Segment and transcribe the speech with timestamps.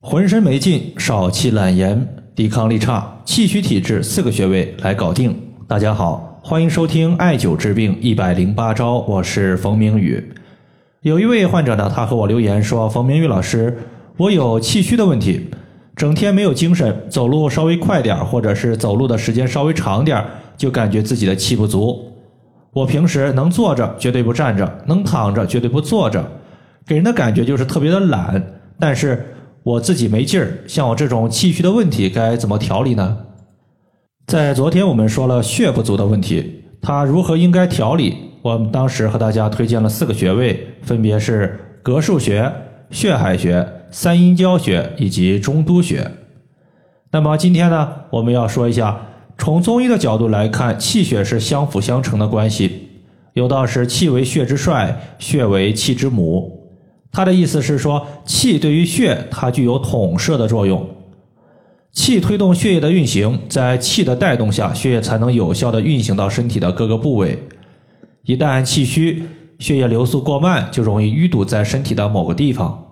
[0.00, 5.36] 浑身没劲，少气懒言，抵抗力差，气虚体质四个穴位来搞定。
[5.66, 10.22] 大家好，欢迎收听艾灸治病一百零八招，我是冯明宇。
[11.02, 13.76] 有一位患者呢，他和我留言说：“冯明宇老师，
[14.16, 15.50] 我有气虚的问题，
[15.96, 20.24] 整天没有精神，走路稍微快点，或者是走路的时间稍微长点，
[20.56, 22.08] 就感觉自己的气不足。
[22.72, 26.24] 我平时能坐着绝对不站着，能躺着绝对不坐着，
[26.86, 28.40] 给人的感觉就是特别的懒，
[28.78, 29.26] 但是。”
[29.68, 33.18] 我自己没劲儿，像我这种气虚的问题该怎么调理呢？
[34.26, 38.16] 在昨天我们说了血不足的问题，它如何应该调理？
[38.40, 42.50] 我们当时和大家推荐了四个穴位，分别是膈腧穴、
[42.90, 46.12] 血海穴、三阴交穴以及中都穴。
[47.12, 48.98] 那么今天呢，我们要说一下，
[49.36, 52.88] 从中医的角度来看，气血是相辅相成的关系。
[53.34, 56.57] 有道是气为血之帅，血为气之母。
[57.10, 60.86] 他的意思是说，气对于血，它具有统摄的作用。
[61.90, 67.42] 气推动血液的运行，在气的带动下，血液才能有效的运行到身体的各个部位。
[68.22, 69.24] 一旦气虚，
[69.58, 72.86] 血液流速过慢，就容易淤堵在身体的某个地方。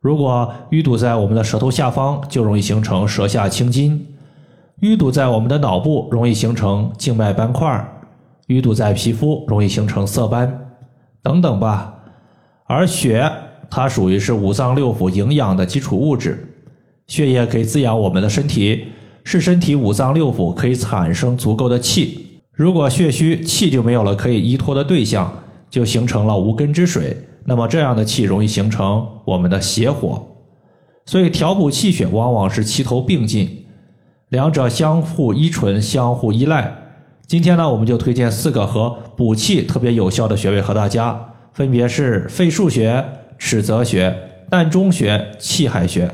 [0.00, 3.98] 如果淤堵在我们的舌头下方，就容易形成舌下青筋；
[4.80, 7.78] 淤堵在我们的脑部，容易形成静脉斑块；
[8.48, 10.72] 淤堵在皮肤，容易形成色斑
[11.22, 11.94] 等等吧。
[12.66, 13.30] 而血。
[13.70, 16.44] 它属于是五脏六腑营养的基础物质，
[17.06, 18.86] 血液可以滋养我们的身体，
[19.22, 22.26] 是身体五脏六腑可以产生足够的气。
[22.52, 25.32] 如果血虚，气就没有了可以依托的对象，
[25.70, 27.16] 就形成了无根之水。
[27.44, 30.26] 那么这样的气容易形成我们的邪火。
[31.06, 33.66] 所以调补气血往往是齐头并进，
[34.28, 36.76] 两者相互依存、相互依赖。
[37.26, 41.18] 今天呢，我们就推荐四个和补气特别有效的穴位和大家，
[41.52, 43.04] 分别是肺腧穴。
[43.40, 44.14] 尺泽穴、
[44.50, 46.08] 膻中穴、气海穴。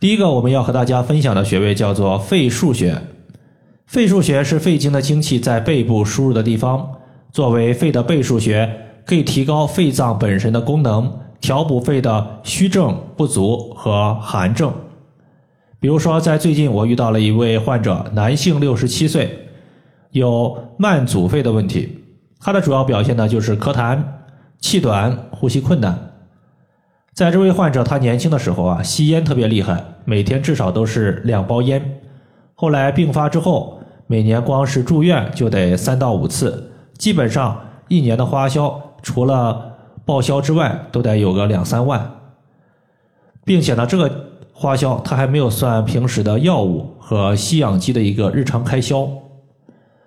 [0.00, 2.96] 第一个我们要和大家分享的穴位叫做肺腧穴。
[3.86, 6.90] 肺腧穴是肺经的精气在背部输入的地方，
[7.30, 8.68] 作为肺的背腧穴，
[9.04, 14.72] 可以提高肺脏本身的功能，调补肺的虚症、不足和寒症。
[15.78, 19.46] 比如说，在最近我遇到了一位患者，男性，六十七岁，
[20.12, 21.98] 有慢阻肺的问题。
[22.40, 24.02] 他的主要表现呢就是咳痰、
[24.58, 26.11] 气短、呼吸困难。
[27.14, 32.00] 在这位患者，他年轻的时候啊，吸烟特别厉害，每天至少都是两包烟。
[32.54, 42.10] 后来病发之后，每年光是住院就得三到五次，基本上一年的花销除了报销之外，都得有个两三万。
[43.44, 44.10] 并且呢，这个
[44.54, 49.06] 花销他还没有算平时的药物和吸氧机的一个日常开销。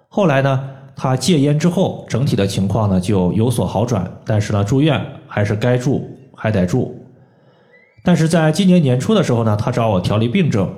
[0.08, 6.10] 后来呢，他戒烟之后，整体的情况呢就有所好转，但是呢，住院还是该住。
[6.46, 6.94] 还得住，
[8.04, 10.72] 但是在今年年初的时候呢，他找我调理病症。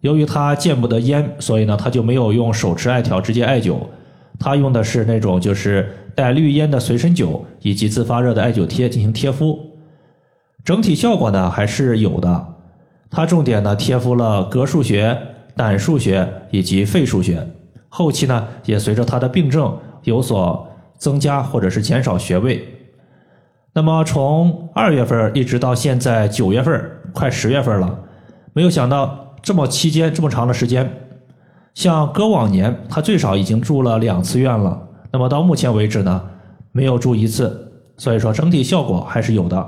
[0.00, 3.78] 由于他见不得烟，所以呢，他就没有用手持艾条直接艾灸，
[4.40, 9.56] 他用的是那种就是带滤烟的随身灸以及自发热的艾灸贴进行贴敷。
[10.64, 12.46] 整体效果呢还是有的。
[13.08, 15.16] 他重点呢贴敷了膈腧穴、
[15.54, 17.46] 胆腧穴以及肺腧穴，
[17.88, 22.66] 后期呢也随着他的病症有所增加或者是减少穴位。
[23.78, 27.96] 那么从二月份一直到现在九月份，快十月份了，
[28.52, 30.90] 没有想到这么期间这么长的时间，
[31.74, 36.20] 像隔往年他最少已经住了两次院了，那么到目前为止呢，
[36.72, 39.64] 没有住一次，所以说整体效果还是有的。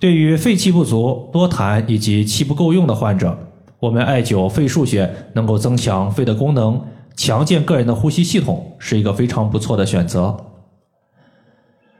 [0.00, 3.38] 对于肺气不足、多痰以及气不够用的患者，
[3.78, 6.80] 我们艾灸肺腧穴能够增强肺的功能，
[7.14, 10.34] 强健个人的呼吸系统，是一个非常不错的选择。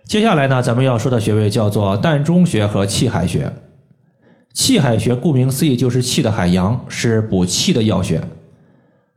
[0.07, 3.53] 接下来呢，咱们要说的穴位叫做膻中穴和气海穴。
[4.53, 8.23] 气海穴顾名思义就是气的海洋，是补气的要穴。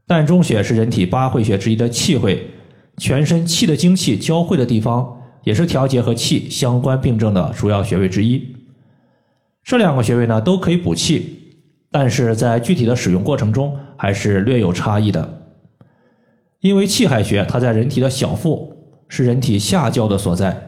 [0.07, 2.49] 膻中穴是人体八会穴之一的气会，
[2.97, 8.55] 全身气的精气交汇的地方，也是调节和气相关病症的主要穴位之一。
[9.63, 11.53] 这两个穴位呢都可以补气，
[11.91, 15.43] 但是在具体的使用过程中还是略有差异的。
[16.61, 18.75] 因为气海穴它在人体的小腹，
[19.07, 20.65] 是人体下焦的所在。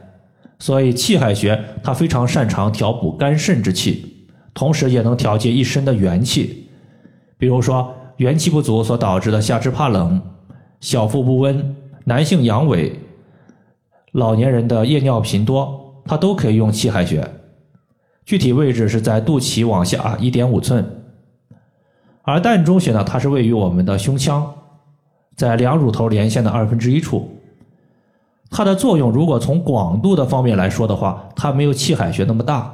[0.61, 6.69] 所以气海穴它非常擅长调补肝肾之气，同时也能调节一身的元气。
[7.39, 10.21] 比如说元气不足所导致的下肢怕冷、
[10.79, 11.75] 小腹不温、
[12.05, 12.93] 男性阳痿、
[14.11, 17.27] 老年人的夜尿频多，它都可以用气海穴。
[18.23, 20.85] 具体位置是在肚脐往下一点五寸。
[22.21, 24.53] 而膻中穴呢，它是位于我们的胸腔，
[25.35, 27.40] 在两乳头连线的二分之一处。
[28.51, 32.71] 它的作用，如果从广度的方面来说的话，它没有气海穴那么大。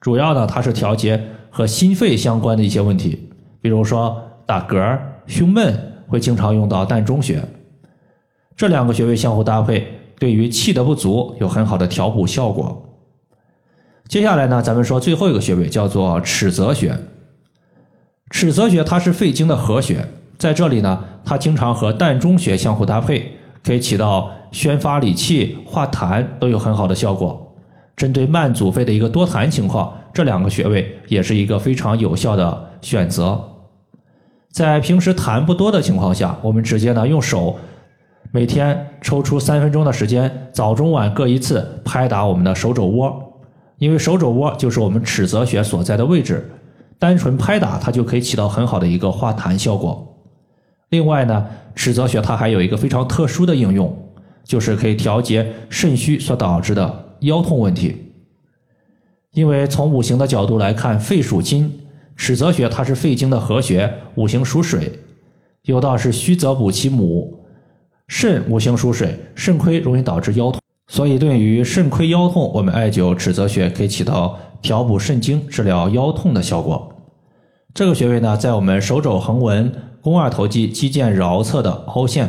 [0.00, 3.30] 主要呢，它是调节和心肺相关的一些问题，
[3.60, 5.72] 比如说打嗝、胸闷，
[6.08, 7.40] 会经常用到膻中穴。
[8.56, 9.86] 这两个穴位相互搭配，
[10.18, 12.84] 对于气的不足有很好的调补效果。
[14.08, 16.92] 接下来呢，咱们说最后一个穴位叫做尺泽穴。
[18.30, 20.04] 尺泽穴它是肺经的合穴，
[20.36, 27.54] 在这里呢，它经常和膻中穴相互搭配，可以起到宣发理气、化痰都有很好的效果。
[27.96, 33.38] 针对慢阻肺的一个多痰情况，这两个穴位也是一个非常有效的选择。
[34.50, 37.56] 在平时痰不多的情况下，我们直接呢用手
[38.32, 43.26] 每天抽出三分钟的时间，早中晚各一次拍打我们的手肘窝。
[43.78, 46.50] 因为手肘窝就是我们尺泽穴所在的位置，
[46.98, 50.06] 单纯拍打它就可以起到很好的一个化痰效果。
[50.88, 53.96] 另外呢，尺泽穴它还有一个非常特殊的应用，
[54.50, 57.94] 就是可以调节肾虚所导致的腰痛问题。
[59.30, 61.72] 因为从五行的角度来看，肺属金，
[62.16, 64.90] 尺泽穴它是肺经的合穴，五行属水，
[65.62, 67.38] 有道是虚则补其母，
[68.08, 70.60] 肾五行属水，肾亏容易导致腰痛。
[70.88, 76.92] 所以，对于肾亏腰痛，我们艾灸尺泽穴可以起到调补肾经、治疗腰痛的效果。
[77.72, 79.72] 这个穴位呢，在我们手肘横纹
[80.02, 82.28] 肱二头肌肌腱桡侧的凹陷。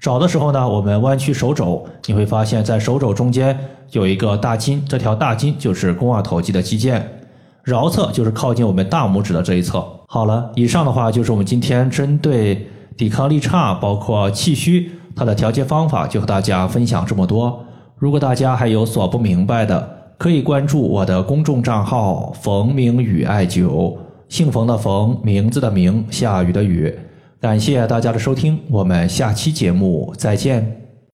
[0.00, 3.58] 找的时候呢，我们弯曲手肘，你会发现在手肘中间
[3.90, 7.02] 有一个大筋，这条大筋就是肱二头肌的肌腱，
[7.64, 9.84] 桡侧就是靠近我们大拇指的这一侧。
[10.06, 17.64] 好了，以上的话就是我们今天针对抵抗力差，包括气虚，它的调节方法，就和大家分享这么多。
[17.96, 23.96] 如果大家还有所不明白的，可以关注我的公众账号“冯明宇艾灸”，
[24.30, 26.96] 姓冯的冯，名字的名，下雨的雨。
[27.40, 30.87] 感谢大家的收听，我们下期节目再见。